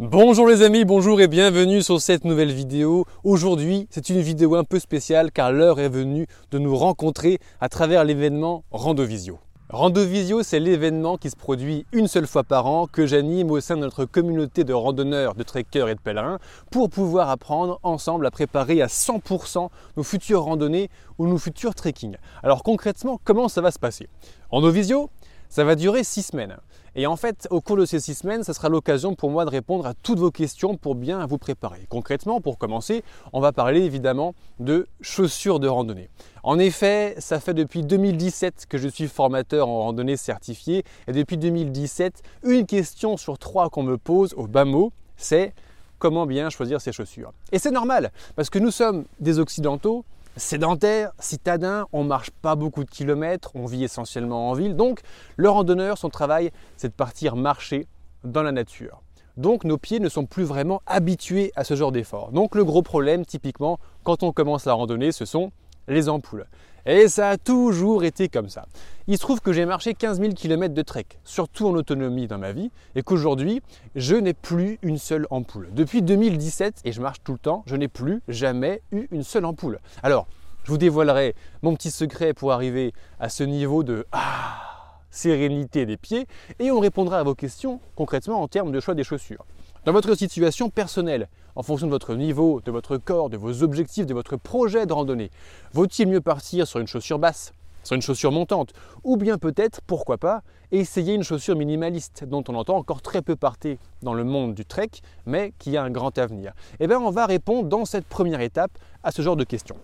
[0.00, 3.04] Bonjour les amis, bonjour et bienvenue sur cette nouvelle vidéo.
[3.24, 7.68] Aujourd'hui, c'est une vidéo un peu spéciale car l'heure est venue de nous rencontrer à
[7.68, 9.40] travers l'événement Randovisio.
[9.70, 13.74] Randovisio, c'est l'événement qui se produit une seule fois par an que j'anime au sein
[13.74, 16.38] de notre communauté de randonneurs, de trekkers et de pèlerins
[16.70, 22.16] pour pouvoir apprendre ensemble à préparer à 100% nos futures randonnées ou nos futurs trekking.
[22.44, 24.08] Alors concrètement, comment ça va se passer?
[24.50, 25.10] Randovisio,
[25.48, 26.56] ça va durer six semaines.
[26.94, 29.50] Et en fait, au cours de ces six semaines, ce sera l'occasion pour moi de
[29.50, 31.86] répondre à toutes vos questions pour bien vous préparer.
[31.88, 36.10] Concrètement, pour commencer, on va parler évidemment de chaussures de randonnée.
[36.42, 40.84] En effet, ça fait depuis 2017 que je suis formateur en randonnée certifié.
[41.06, 45.54] Et depuis 2017, une question sur trois qu'on me pose au bas mot, c'est
[45.98, 47.32] comment bien choisir ses chaussures.
[47.52, 50.04] Et c'est normal, parce que nous sommes des Occidentaux,
[50.38, 54.76] sédentaire, citadin, on marche pas beaucoup de kilomètres, on vit essentiellement en ville.
[54.76, 55.00] Donc,
[55.36, 57.86] le randonneur, son travail, c'est de partir marcher
[58.24, 59.02] dans la nature.
[59.36, 62.32] Donc, nos pieds ne sont plus vraiment habitués à ce genre d'effort.
[62.32, 65.52] Donc, le gros problème, typiquement, quand on commence la randonnée, ce sont
[65.86, 66.46] les ampoules.
[66.86, 68.66] Et ça a toujours été comme ça.
[69.08, 72.38] Il se trouve que j'ai marché 15 000 km de trek, surtout en autonomie dans
[72.38, 73.62] ma vie, et qu'aujourd'hui,
[73.94, 75.68] je n'ai plus une seule ampoule.
[75.72, 79.44] Depuis 2017, et je marche tout le temps, je n'ai plus jamais eu une seule
[79.44, 79.80] ampoule.
[80.02, 80.26] Alors,
[80.68, 85.96] je vous dévoilerai mon petit secret pour arriver à ce niveau de ah, sérénité des
[85.96, 86.26] pieds,
[86.58, 89.46] et on répondra à vos questions concrètement en termes de choix des chaussures.
[89.86, 94.04] Dans votre situation personnelle, en fonction de votre niveau, de votre corps, de vos objectifs,
[94.04, 95.30] de votre projet de randonnée,
[95.72, 98.74] vaut-il mieux partir sur une chaussure basse, sur une chaussure montante,
[99.04, 103.36] ou bien peut-être, pourquoi pas, essayer une chaussure minimaliste dont on entend encore très peu
[103.36, 104.90] parler dans le monde du trek,
[105.24, 106.52] mais qui a un grand avenir?
[106.78, 109.76] Eh bien, on va répondre dans cette première étape à ce genre de questions.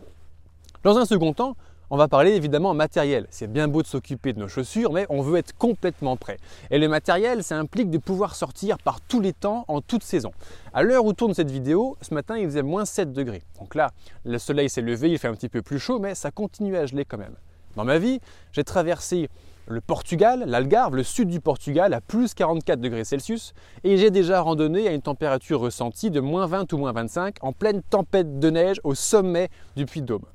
[0.85, 1.57] Dans un second temps,
[1.89, 3.27] on va parler évidemment matériel.
[3.31, 6.37] C'est bien beau de s'occuper de nos chaussures, mais on veut être complètement prêt.
[6.71, 10.33] Et le matériel, ça implique de pouvoir sortir par tous les temps, en toute saison.
[10.75, 13.45] À l'heure où tourne cette vidéo, ce matin, il faisait moins 7 degrés.
[13.59, 13.93] Donc là,
[14.27, 16.85] le soleil s'est levé, il fait un petit peu plus chaud, mais ça continue à
[16.85, 17.37] geler quand même.
[17.77, 18.21] Dans ma vie,
[18.53, 19.31] j'ai traversé
[19.67, 24.43] le Portugal, l'Algarve, le sud du Portugal à plus 44 degrés Celsius et j'ai déjà
[24.43, 28.51] randonné à une température ressentie de moins 20 ou moins 25 en pleine tempête de
[28.51, 30.27] neige au sommet du Puy de Dôme.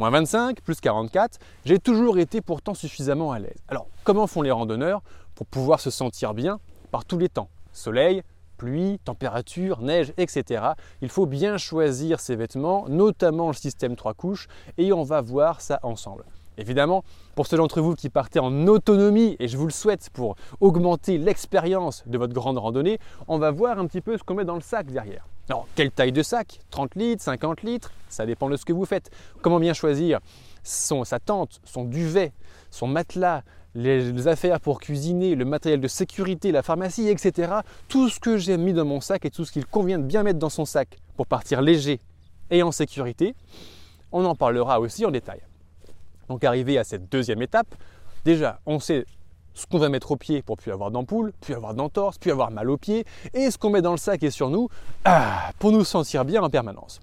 [0.00, 3.62] Moins 25, plus 44, j'ai toujours été pourtant suffisamment à l'aise.
[3.68, 5.02] Alors, comment font les randonneurs
[5.36, 6.58] pour pouvoir se sentir bien
[6.90, 7.48] par tous les temps?
[7.72, 8.22] Soleil,
[8.56, 10.64] pluie, température, neige, etc.
[11.00, 15.60] Il faut bien choisir ses vêtements, notamment le système 3 couches, et on va voir
[15.60, 16.24] ça ensemble.
[16.56, 17.04] Évidemment,
[17.34, 21.18] pour ceux d'entre vous qui partez en autonomie, et je vous le souhaite pour augmenter
[21.18, 24.54] l'expérience de votre grande randonnée, on va voir un petit peu ce qu'on met dans
[24.54, 25.26] le sac derrière.
[25.48, 26.60] Alors, quelle taille de sac?
[26.70, 27.92] 30 litres, 50 litres?
[28.08, 29.10] Ça dépend de ce que vous faites.
[29.42, 30.20] Comment bien choisir
[30.62, 32.32] son, sa tente, son duvet,
[32.70, 33.42] son matelas,
[33.74, 37.52] les affaires pour cuisiner, le matériel de sécurité, la pharmacie, etc.
[37.88, 40.22] Tout ce que j'ai mis dans mon sac et tout ce qu'il convient de bien
[40.22, 42.00] mettre dans son sac pour partir léger
[42.50, 43.34] et en sécurité,
[44.12, 45.40] on en parlera aussi en détail.
[46.28, 47.74] Donc arrivé à cette deuxième étape,
[48.24, 49.04] déjà on sait
[49.54, 52.50] ce qu'on va mettre au pied pour plus avoir d'ampoule, plus avoir d'entorse, plus avoir
[52.50, 54.68] mal aux pieds, et ce qu'on met dans le sac et sur nous
[55.04, 57.00] ah, pour nous sentir bien en permanence.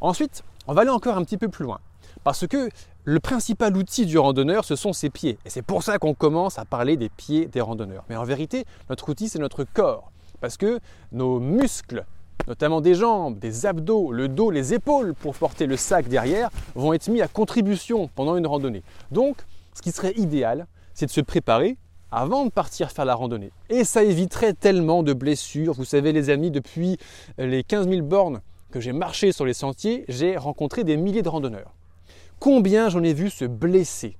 [0.00, 1.80] Ensuite, on va aller encore un petit peu plus loin,
[2.24, 2.70] parce que
[3.04, 5.38] le principal outil du randonneur, ce sont ses pieds.
[5.44, 8.04] Et c'est pour ça qu'on commence à parler des pieds des randonneurs.
[8.08, 10.78] Mais en vérité, notre outil, c'est notre corps, parce que
[11.10, 12.04] nos muscles,
[12.48, 16.92] notamment des jambes, des abdos, le dos, les épaules pour porter le sac derrière, vont
[16.92, 18.82] être mis à contribution pendant une randonnée.
[19.10, 19.36] Donc,
[19.74, 21.76] ce qui serait idéal, c'est de se préparer
[22.10, 23.50] avant de partir faire la randonnée.
[23.70, 25.72] Et ça éviterait tellement de blessures.
[25.72, 26.98] Vous savez les amis, depuis
[27.38, 31.28] les 15 000 bornes que j'ai marché sur les sentiers, j'ai rencontré des milliers de
[31.28, 31.74] randonneurs.
[32.38, 34.16] Combien j'en ai vu se blesser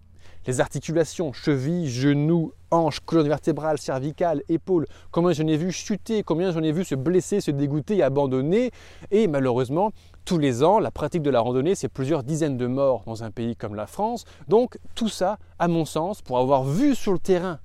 [0.47, 6.53] les articulations, chevilles, genoux, hanches, colonne vertébrale, cervicale, épaules, combien j'en ai vu chuter, combien
[6.53, 8.71] j'en ai vu se blesser, se dégoûter, abandonner.
[9.11, 9.93] Et malheureusement,
[10.25, 13.31] tous les ans, la pratique de la randonnée, c'est plusieurs dizaines de morts dans un
[13.31, 14.25] pays comme la France.
[14.49, 17.61] Donc tout ça, à mon sens, pour avoir vu sur le terrain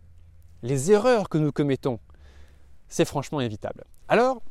[0.63, 1.99] les erreurs que nous commettons,
[2.87, 3.83] c'est franchement évitable.
[4.07, 4.41] Alors,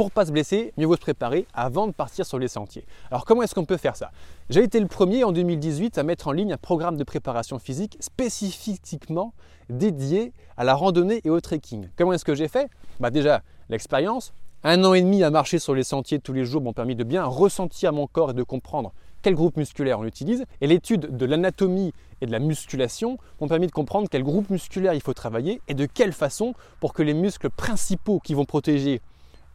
[0.00, 2.86] pour pas se blesser, mieux vaut se préparer avant de partir sur les sentiers.
[3.10, 4.12] Alors comment est-ce qu'on peut faire ça?
[4.48, 7.98] J'ai été le premier en 2018 à mettre en ligne un programme de préparation physique
[8.00, 9.34] spécifiquement
[9.68, 11.90] dédié à la randonnée et au trekking.
[11.98, 12.70] Comment est-ce que j'ai fait?
[12.98, 14.32] Bah Déjà, l'expérience.
[14.64, 17.04] Un an et demi à marcher sur les sentiers tous les jours m'ont permis de
[17.04, 20.46] bien ressentir mon corps et de comprendre quel groupe musculaire on utilise.
[20.62, 21.92] Et l'étude de l'anatomie
[22.22, 25.74] et de la musculation m'ont permis de comprendre quel groupe musculaire il faut travailler et
[25.74, 29.02] de quelle façon pour que les muscles principaux qui vont protéger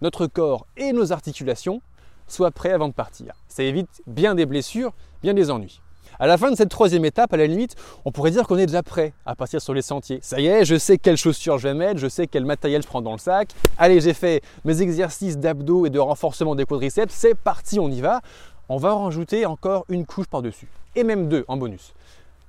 [0.01, 1.81] notre corps et nos articulations
[2.27, 3.33] soient prêts avant de partir.
[3.47, 5.81] Ça évite bien des blessures, bien des ennuis.
[6.17, 7.75] À la fin de cette troisième étape, à la limite,
[8.05, 10.19] on pourrait dire qu'on est déjà prêt à partir sur les sentiers.
[10.21, 12.87] Ça y est, je sais quelles chaussures je vais mettre, je sais quel matériel je
[12.87, 13.49] prends dans le sac.
[13.77, 17.99] Allez, j'ai fait mes exercices d'abdos et de renforcement des quadriceps, c'est parti, on y
[17.99, 18.21] va.
[18.69, 21.93] On va en rajouter encore une couche par-dessus, et même deux en bonus.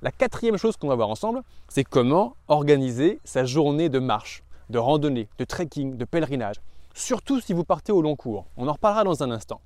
[0.01, 4.79] La quatrième chose qu'on va voir ensemble, c'est comment organiser sa journée de marche, de
[4.79, 6.55] randonnée, de trekking, de pèlerinage.
[6.97, 8.47] Surtout si vous partez au long cours.
[8.57, 9.61] On en reparlera dans un instant.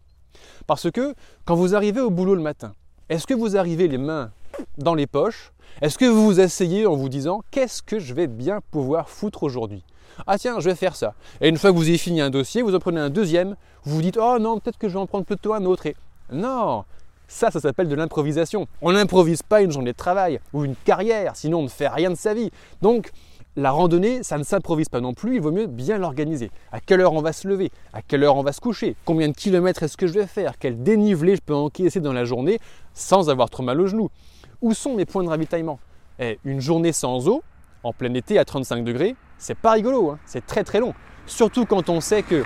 [0.67, 2.73] Parce que quand vous arrivez au boulot le matin,
[3.07, 4.31] est-ce que vous arrivez les mains
[4.77, 5.53] dans les poches?
[5.81, 9.43] Est-ce que vous vous asseyez en vous disant qu'est-ce que je vais bien pouvoir foutre
[9.43, 9.81] aujourd'hui?
[10.27, 11.13] Ah tiens, je vais faire ça.
[11.39, 13.55] Et une fois que vous avez fini un dossier, vous en prenez un deuxième,
[13.85, 15.85] vous vous dites oh non, peut-être que je vais en prendre plutôt un autre.
[15.85, 15.95] Et
[16.33, 16.83] non,
[17.29, 18.67] ça, ça s'appelle de l'improvisation.
[18.81, 22.09] On n'improvise pas une journée de travail ou une carrière, sinon on ne fait rien
[22.09, 22.51] de sa vie.
[22.81, 23.09] Donc,
[23.57, 26.51] la randonnée, ça ne s'improvise pas non plus, il vaut mieux bien l'organiser.
[26.71, 27.69] À quelle heure on va se lever?
[27.91, 28.95] À quelle heure on va se coucher?
[29.03, 30.57] Combien de kilomètres est-ce que je vais faire?
[30.57, 32.59] Quel dénivelé je peux encaisser dans la journée
[32.93, 34.09] sans avoir trop mal aux genoux
[34.61, 35.79] Où sont mes points de ravitaillement?
[36.19, 37.43] Eh, Une journée sans eau,
[37.83, 40.19] en plein été à 35 degrés, c'est pas rigolo, hein.
[40.25, 40.93] c'est très très long.
[41.25, 42.43] Surtout quand on sait que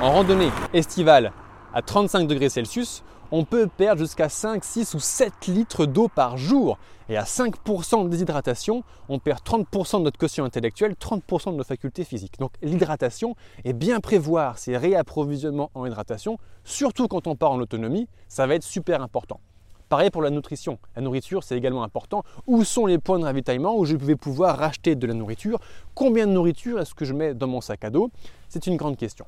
[0.00, 1.32] en randonnée estivale
[1.72, 6.36] à 35 degrés Celsius, on peut perdre jusqu'à 5, 6 ou 7 litres d'eau par
[6.36, 6.78] jour.
[7.08, 11.64] Et à 5% de déshydratation, on perd 30% de notre quotient intellectuel, 30% de nos
[11.64, 12.38] facultés physiques.
[12.38, 13.34] Donc l'hydratation
[13.64, 18.54] et bien prévoir ces réapprovisionnements en hydratation, surtout quand on part en autonomie, ça va
[18.56, 19.40] être super important.
[19.88, 20.78] Pareil pour la nutrition.
[20.96, 22.22] La nourriture, c'est également important.
[22.46, 25.60] Où sont les points de ravitaillement où je vais pouvoir racheter de la nourriture?
[25.94, 28.10] Combien de nourriture est-ce que je mets dans mon sac à dos?
[28.50, 29.24] C'est une grande question.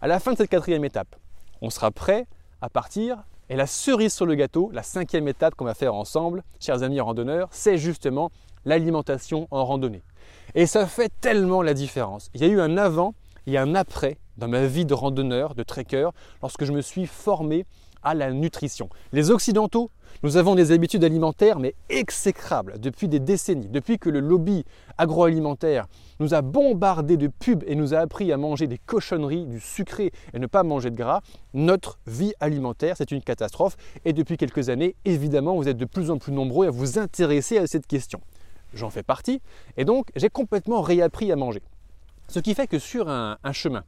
[0.00, 1.14] À la fin de cette quatrième étape,
[1.60, 2.26] on sera prêt
[2.62, 6.44] à partir et la cerise sur le gâteau, la cinquième étape qu'on va faire ensemble,
[6.60, 8.30] chers amis randonneurs, c'est justement
[8.64, 10.02] l'alimentation en randonnée.
[10.54, 12.30] Et ça fait tellement la différence.
[12.34, 13.14] Il y a eu un avant
[13.46, 16.10] et un après dans ma vie de randonneur, de trekker,
[16.42, 17.66] lorsque je me suis formé
[18.02, 18.88] à la nutrition.
[19.12, 19.90] Les Occidentaux,
[20.22, 24.64] nous avons des habitudes alimentaires mais exécrables depuis des décennies, depuis que le lobby
[24.96, 25.86] agroalimentaire
[26.18, 30.10] nous a bombardé de pubs et nous a appris à manger des cochonneries, du sucré
[30.34, 31.20] et ne pas manger de gras.
[31.54, 36.10] Notre vie alimentaire, c'est une catastrophe et depuis quelques années, évidemment, vous êtes de plus
[36.10, 38.20] en plus nombreux à vous intéresser à cette question.
[38.74, 39.40] J'en fais partie
[39.76, 41.62] et donc j'ai complètement réappris à manger.
[42.26, 43.84] Ce qui fait que sur un, un chemin,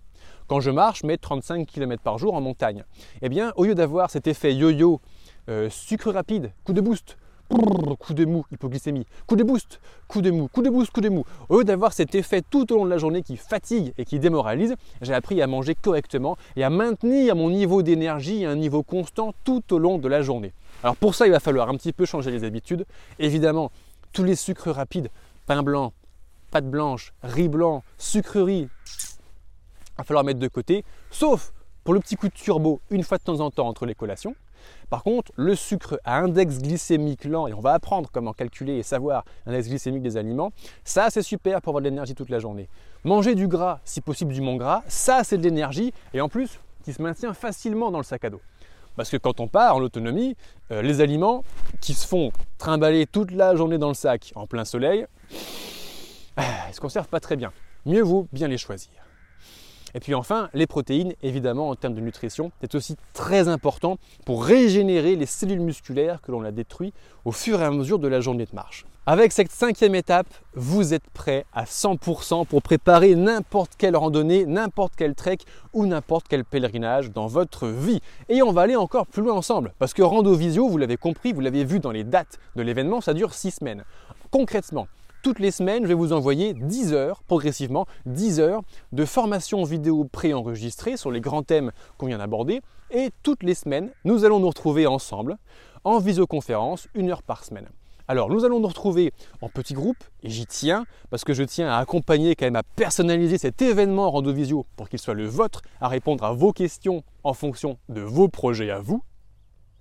[0.51, 2.83] quand je marche, mais 35 km par jour en montagne,
[3.23, 5.01] eh bien, au lieu d'avoir cet effet yo-yo,
[5.49, 7.17] euh, sucre rapide, coup de boost,
[7.49, 11.09] coup de mou, hypoglycémie, coup de boost, coup de mou, coup de boost, coup de
[11.09, 11.25] mou.
[11.49, 14.19] Au lieu d'avoir cet effet tout au long de la journée qui fatigue et qui
[14.19, 18.83] démoralise, j'ai appris à manger correctement et à maintenir mon niveau d'énergie à un niveau
[18.83, 20.53] constant tout au long de la journée.
[20.83, 22.87] Alors pour ça, il va falloir un petit peu changer les habitudes.
[23.21, 23.71] Évidemment,
[24.13, 25.11] tous les sucres rapides,
[25.47, 25.93] pain blanc,
[26.51, 28.69] pâte blanche, riz blanc, sucrerie,
[30.01, 31.53] va falloir mettre de côté, sauf
[31.85, 34.35] pour le petit coup de turbo une fois de temps en temps entre les collations.
[34.91, 38.83] Par contre, le sucre à index glycémique lent, et on va apprendre comment calculer et
[38.83, 40.53] savoir l'index glycémique des aliments,
[40.85, 42.69] ça c'est super pour avoir de l'énergie toute la journée.
[43.05, 46.61] Manger du gras, si possible du mon gras, ça c'est de l'énergie, et en plus
[46.85, 48.41] qui se maintient facilement dans le sac à dos.
[48.97, 50.37] Parce que quand on part en autonomie,
[50.73, 51.45] euh, les aliments
[51.81, 55.07] qui se font trimballer toute la journée dans le sac en plein soleil,
[56.37, 57.53] ils ne se conservent pas très bien.
[57.87, 58.93] Mieux vaut bien les choisir.
[59.95, 64.45] Et puis enfin, les protéines, évidemment, en termes de nutrition, c'est aussi très important pour
[64.45, 66.95] régénérer les cellules musculaires que l'on a détruites
[67.25, 68.87] au fur et à mesure de la journée de marche.
[69.07, 74.93] Avec cette cinquième étape, vous êtes prêt à 100% pour préparer n'importe quelle randonnée, n'importe
[74.97, 75.39] quel trek
[75.73, 78.01] ou n'importe quel pèlerinage dans votre vie.
[78.29, 81.33] Et on va aller encore plus loin ensemble, parce que Rando Visio, vous l'avez compris,
[81.33, 83.85] vous l'avez vu dans les dates de l'événement, ça dure 6 semaines.
[84.31, 84.87] Concrètement,
[85.23, 88.63] toutes les semaines, je vais vous envoyer 10 heures, progressivement, 10 heures
[88.93, 92.63] de formation vidéo préenregistrée sur les grands thèmes qu'on vient d'aborder.
[92.91, 95.37] Et toutes les semaines, nous allons nous retrouver ensemble
[95.85, 97.69] en visioconférence, une heure par semaine.
[98.09, 101.71] Alors, nous allons nous retrouver en petits groupes, et j'y tiens, parce que je tiens
[101.71, 105.63] à accompagner, quand même à personnaliser cet événement Rando Visio pour qu'il soit le vôtre,
[105.81, 109.03] à répondre à vos questions en fonction de vos projets à vous.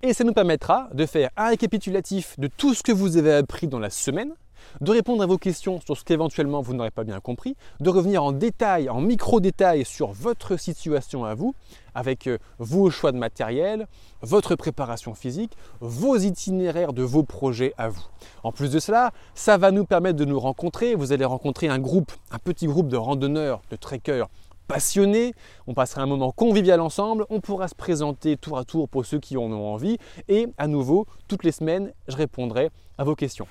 [0.02, 3.68] Et ça nous permettra de faire un récapitulatif de tout ce que vous avez appris
[3.68, 4.34] dans la semaine,
[4.82, 8.24] de répondre à vos questions sur ce qu'éventuellement vous n'aurez pas bien compris, de revenir
[8.24, 11.54] en détail, en micro-détail sur votre situation à vous,
[11.96, 13.88] avec euh, vos choix de matériel,
[14.22, 18.04] votre préparation physique, vos itinéraires de vos projets à vous.
[18.44, 20.96] En plus de cela, ça va nous permettre de nous rencontrer.
[20.96, 24.30] Vous allez rencontrer un groupe, un petit groupe de randonneurs, de trekkers
[24.70, 25.34] passionnés.
[25.68, 27.26] On passera un moment convivial ensemble.
[27.30, 29.98] On pourra se présenter tour à tour pour ceux qui en ont envie.
[30.30, 33.48] Et à nouveau, toutes les semaines, je répondrai à vos questions.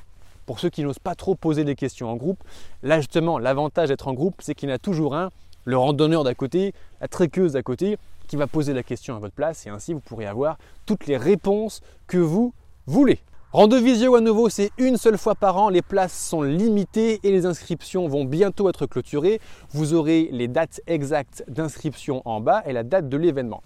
[0.49, 2.43] Pour ceux qui n'osent pas trop poser des questions en groupe,
[2.83, 5.29] là justement, l'avantage d'être en groupe, c'est qu'il y en a toujours un,
[5.67, 9.35] le randonneur d'à côté, la tréqueuse d'à côté, qui va poser la question à votre
[9.35, 12.55] place et ainsi vous pourrez avoir toutes les réponses que vous
[12.87, 13.19] voulez.
[13.53, 17.45] Randovisio à nouveau, c'est une seule fois par an, les places sont limitées et les
[17.45, 19.43] inscriptions vont bientôt être clôturées.
[19.73, 23.63] Vous aurez les dates exactes d'inscription en bas et la date de l'événement.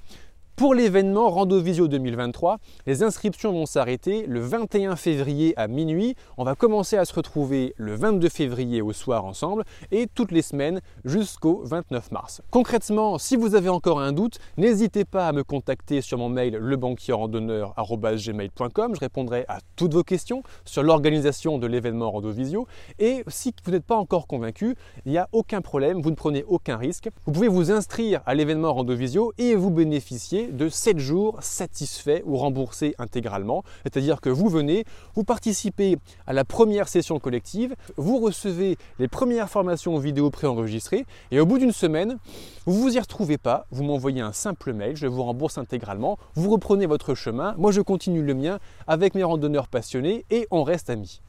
[0.54, 6.14] Pour l'événement Randovisio 2023, les inscriptions vont s'arrêter le 21 février à minuit.
[6.36, 10.42] On va commencer à se retrouver le 22 février au soir ensemble et toutes les
[10.42, 12.42] semaines jusqu'au 29 mars.
[12.50, 16.56] Concrètement, si vous avez encore un doute, n'hésitez pas à me contacter sur mon mail
[16.56, 18.94] lebanquierrandonneur.gmail.com.
[18.94, 22.66] Je répondrai à toutes vos questions sur l'organisation de l'événement Randovisio.
[22.98, 26.44] Et si vous n'êtes pas encore convaincu, il n'y a aucun problème, vous ne prenez
[26.46, 27.08] aucun risque.
[27.24, 32.36] Vous pouvez vous inscrire à l'événement Randovisio et vous bénéficier de 7 jours satisfaits ou
[32.36, 33.62] remboursés intégralement.
[33.82, 34.84] C'est-à-dire que vous venez,
[35.14, 41.40] vous participez à la première session collective, vous recevez les premières formations vidéo préenregistrées et
[41.40, 42.18] au bout d'une semaine,
[42.66, 46.50] vous vous y retrouvez pas, vous m'envoyez un simple mail, je vous rembourse intégralement, vous
[46.50, 50.90] reprenez votre chemin, moi je continue le mien avec mes randonneurs passionnés et on reste
[50.90, 51.20] amis.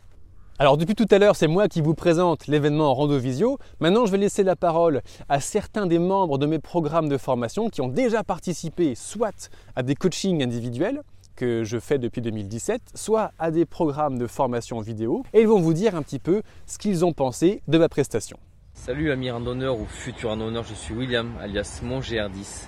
[0.60, 3.57] Alors depuis tout à l'heure, c'est moi qui vous présente l'événement Randovisio.
[3.79, 7.69] Maintenant, je vais laisser la parole à certains des membres de mes programmes de formation
[7.69, 11.01] qui ont déjà participé soit à des coachings individuels
[11.36, 15.60] que je fais depuis 2017, soit à des programmes de formation vidéo, et ils vont
[15.60, 18.38] vous dire un petit peu ce qu'ils ont pensé de ma prestation.
[18.75, 22.67] Salut amis randonneurs ou futurs randonneurs, je suis William alias mon GR10.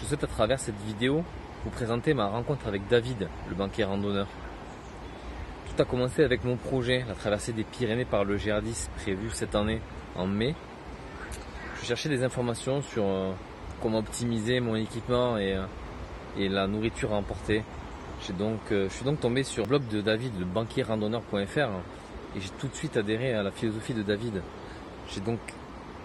[0.00, 1.22] Je souhaite à travers cette vidéo
[1.64, 4.26] vous présenter ma rencontre avec David, le banquier randonneur.
[5.76, 9.54] Tout a commencé avec mon projet, la traversée des Pyrénées par le GR10 prévu cette
[9.54, 9.82] année
[10.14, 10.54] en mai.
[11.78, 13.32] Je cherchais des informations sur euh,
[13.82, 17.62] comment optimiser mon équipement et, euh, la nourriture à emporter.
[18.38, 21.58] Donc, euh, je suis donc tombé sur le blog de David, le banquierrandonneur.fr,
[22.36, 24.40] et j'ai tout de suite adhéré à la philosophie de David.
[25.10, 25.40] J'ai donc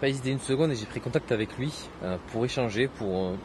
[0.01, 1.71] pas hésité une seconde et j'ai pris contact avec lui
[2.33, 3.35] pour échanger, pour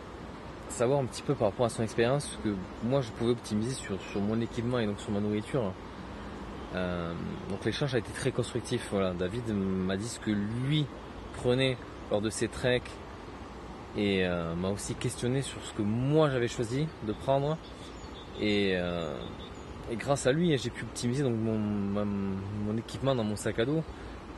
[0.70, 3.74] savoir un petit peu par rapport à son expérience ce que moi je pouvais optimiser
[3.74, 5.72] sur mon équipement et donc sur ma nourriture.
[6.76, 7.12] Euh,
[7.48, 8.88] donc l'échange a été très constructif.
[8.90, 10.86] Voilà, David m'a dit ce que lui
[11.34, 11.76] prenait
[12.10, 12.90] lors de ses treks
[13.96, 17.56] et euh, m'a aussi questionné sur ce que moi j'avais choisi de prendre.
[18.40, 19.16] Et, euh,
[19.92, 23.82] grâce à lui, j'ai pu optimiser donc mon, équipement dans mon sac à dos.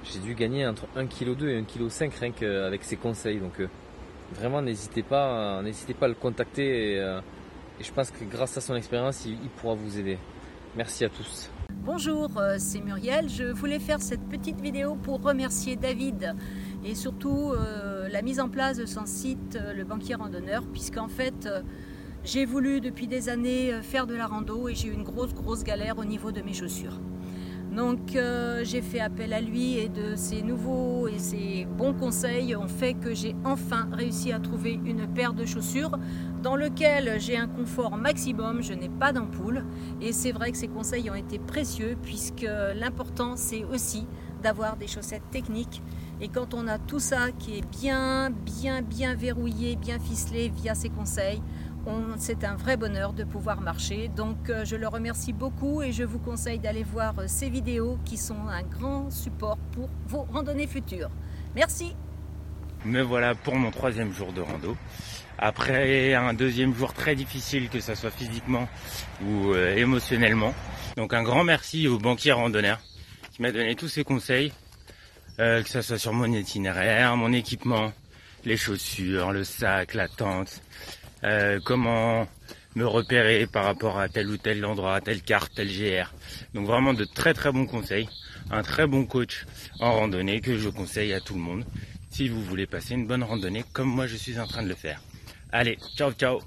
[0.04, 3.38] J'ai dû gagner entre 1,2 kg et 1,5 kg rien qu'avec ses conseils.
[3.38, 3.61] Donc
[4.33, 7.18] vraiment n'hésitez pas, n'hésitez pas à le contacter et,
[7.80, 10.18] je pense que grâce à son expérience, il pourra vous aider.
[10.76, 11.49] Merci à tous.
[11.85, 13.28] Bonjour, euh, c'est Muriel.
[13.28, 16.35] Je voulais faire cette petite vidéo pour remercier David
[16.85, 21.08] et surtout euh, la mise en place de son site euh, Le Banquier Randonneur, puisqu'en
[21.08, 21.49] fait,
[22.25, 25.62] j'ai voulu depuis des années faire de la rando et j'ai eu une grosse, grosse
[25.62, 26.99] galère au niveau de mes chaussures.
[27.78, 32.56] Donc euh, j'ai fait appel à lui et de ses nouveaux et ses bons conseils
[32.56, 35.97] ont fait que j'ai enfin réussi à trouver une paire de chaussures
[36.42, 39.64] dans lequel j'ai un confort maximum, je n'ai pas d'ampoule.
[40.00, 44.08] Et c'est vrai que ces conseils ont été précieux puisque l'important c'est aussi
[44.42, 45.80] d'avoir des chaussettes techniques.
[46.20, 50.75] Et quand on a tout ça qui est bien bien bien verrouillé, bien ficelé via
[50.75, 51.40] ces conseils,
[52.18, 54.09] c'est un vrai bonheur de pouvoir marcher.
[54.09, 57.99] Donc euh, je le remercie beaucoup et je vous conseille d'aller voir euh, ces vidéos
[58.04, 61.11] qui sont un grand support pour vos randonnées futures.
[61.54, 61.95] Merci.
[62.85, 64.76] Me voilà pour mon troisième jour de rando.
[65.38, 68.68] Après un deuxième jour très difficile, que ce soit physiquement
[69.25, 70.54] ou euh, émotionnellement.
[70.97, 72.80] Donc un grand merci au banquier randonneur
[73.33, 74.52] qui m'a donné tous ses conseils,
[75.37, 77.92] que ce soit sur mon itinéraire, mon équipement,
[78.45, 80.61] les chaussures, le sac, la tente,
[81.25, 82.26] euh, comment
[82.75, 86.12] me repérer par rapport à tel ou tel endroit, telle carte, tel GR.
[86.54, 88.08] Donc vraiment de très très bons conseils,
[88.50, 89.46] un très bon coach
[89.80, 91.64] en randonnée que je conseille à tout le monde
[92.10, 94.75] si vous voulez passer une bonne randonnée comme moi je suis en train de le
[94.75, 95.00] faire.
[95.52, 96.40] Allez, ciao ciao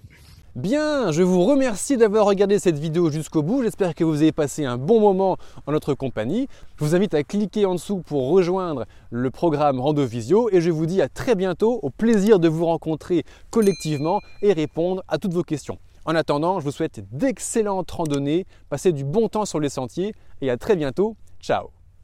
[0.56, 3.64] Bien, je vous remercie d'avoir regardé cette vidéo jusqu'au bout.
[3.64, 6.50] J'espère que vous avez passé un bon moment en notre compagnie.
[6.78, 10.70] Je vous invite à cliquer en dessous pour rejoindre le programme Rando Visio et je
[10.70, 15.34] vous dis à très bientôt au plaisir de vous rencontrer collectivement et répondre à toutes
[15.34, 15.78] vos questions.
[16.04, 20.50] En attendant, je vous souhaite d'excellentes randonnées, passez du bon temps sur les sentiers et
[20.50, 21.16] à très bientôt.
[21.40, 21.70] Ciao